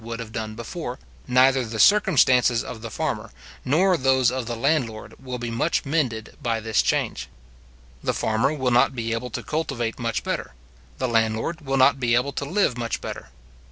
would 0.03 0.19
have 0.19 0.31
done 0.31 0.55
before, 0.55 0.97
neither 1.27 1.63
the 1.63 1.77
circumstances 1.77 2.63
of 2.63 2.81
the 2.81 2.89
farmer, 2.89 3.29
nor 3.63 3.95
those 3.95 4.31
of 4.31 4.47
the 4.47 4.55
landlord, 4.55 5.13
will 5.23 5.37
be 5.37 5.51
much 5.51 5.85
mended 5.85 6.35
by 6.41 6.59
this 6.59 6.81
change. 6.81 7.27
The 8.01 8.11
farmer 8.15 8.51
will 8.51 8.71
not 8.71 8.95
be 8.95 9.13
able 9.13 9.29
to 9.29 9.43
cultivate 9.43 9.99
much 9.99 10.23
better; 10.23 10.55
the 10.97 11.07
landlord 11.07 11.61
will 11.61 11.77
not 11.77 11.99
be 11.99 12.15
able 12.15 12.31
to 12.33 12.45
live 12.45 12.79
much 12.79 12.99
better. 12.99 13.29